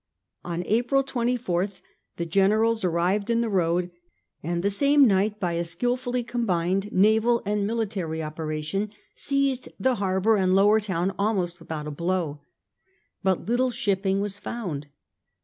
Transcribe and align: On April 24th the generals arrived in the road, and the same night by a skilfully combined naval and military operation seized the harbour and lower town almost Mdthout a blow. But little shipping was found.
On 0.43 0.63
April 0.65 1.03
24th 1.03 1.79
the 2.17 2.25
generals 2.25 2.83
arrived 2.83 3.29
in 3.29 3.41
the 3.41 3.49
road, 3.51 3.91
and 4.41 4.63
the 4.63 4.71
same 4.71 5.05
night 5.05 5.39
by 5.39 5.53
a 5.53 5.63
skilfully 5.63 6.23
combined 6.23 6.91
naval 6.91 7.43
and 7.45 7.67
military 7.67 8.23
operation 8.23 8.89
seized 9.13 9.69
the 9.79 9.97
harbour 10.01 10.37
and 10.37 10.55
lower 10.55 10.79
town 10.79 11.13
almost 11.19 11.59
Mdthout 11.59 11.85
a 11.85 11.91
blow. 11.91 12.41
But 13.21 13.45
little 13.45 13.69
shipping 13.69 14.21
was 14.21 14.39
found. 14.39 14.87